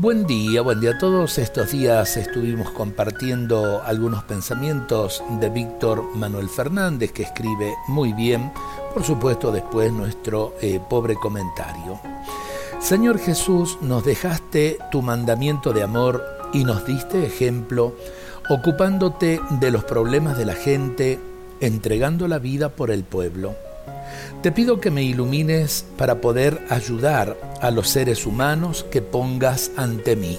[0.00, 1.36] Buen día, buen día todos.
[1.36, 8.50] Estos días estuvimos compartiendo algunos pensamientos de Víctor Manuel Fernández, que escribe muy bien,
[8.94, 12.00] por supuesto después nuestro eh, pobre comentario.
[12.80, 16.24] Señor Jesús, nos dejaste tu mandamiento de amor
[16.54, 17.94] y nos diste ejemplo,
[18.48, 21.20] ocupándote de los problemas de la gente,
[21.60, 23.54] entregando la vida por el pueblo.
[24.42, 30.16] Te pido que me ilumines para poder ayudar a los seres humanos que pongas ante
[30.16, 30.38] mí.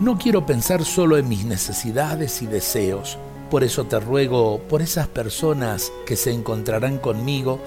[0.00, 3.16] No quiero pensar solo en mis necesidades y deseos,
[3.50, 7.60] por eso te ruego por esas personas que se encontrarán conmigo,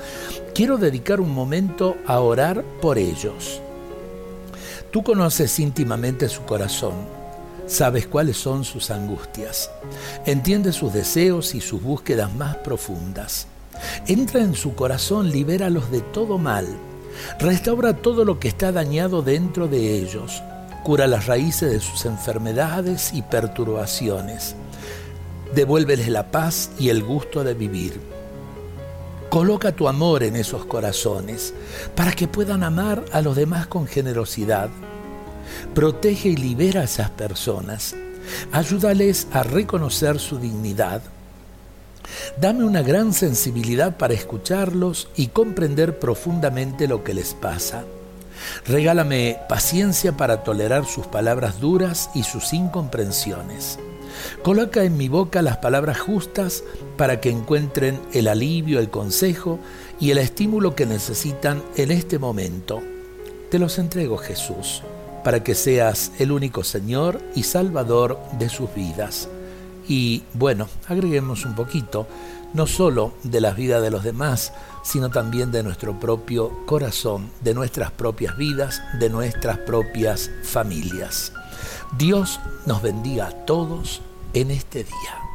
[0.54, 3.62] quiero dedicar un momento a orar por ellos.
[4.92, 6.96] Tú conoces íntimamente su corazón,
[7.66, 9.72] sabes cuáles son sus angustias,
[10.26, 13.48] entiendes sus deseos y sus búsquedas más profundas.
[14.08, 16.68] Entra en su corazón, libéralos de todo mal,
[17.40, 20.42] restaura todo lo que está dañado dentro de ellos,
[20.84, 24.56] cura las raíces de sus enfermedades y perturbaciones,
[25.54, 28.00] devuélveles la paz y el gusto de vivir.
[29.30, 31.54] Coloca tu amor en esos corazones
[31.96, 34.70] para que puedan amar a los demás con generosidad.
[35.76, 37.96] Protege y libera a esas personas.
[38.52, 41.02] Ayúdales a reconocer su dignidad
[42.40, 47.84] Dame una gran sensibilidad para escucharlos y comprender profundamente lo que les pasa.
[48.66, 53.80] Regálame paciencia para tolerar sus palabras duras y sus incomprensiones.
[54.44, 56.64] Coloca en mi boca las palabras justas
[56.98, 59.60] para que encuentren el alivio, el consejo
[60.00, 62.82] y el estímulo que necesitan en este momento.
[63.50, 64.84] Te los entrego, Jesús,
[65.24, 69.30] para que seas el único Señor y Salvador de sus vidas.
[69.90, 72.08] Y bueno, agreguemos un poquito,
[72.54, 77.56] no solo de las vidas de los demás, sino también de nuestro propio corazón, de
[77.56, 81.34] nuestras propias vidas, de nuestras propias familias.
[81.98, 84.02] Dios nos bendiga a todos
[84.34, 85.29] en este día.